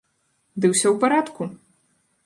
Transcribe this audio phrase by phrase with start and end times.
[0.59, 1.41] Ды ўсё ў парадку!